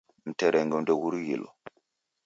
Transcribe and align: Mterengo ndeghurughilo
Mterengo 0.29 0.77
ndeghurughilo 0.83 1.49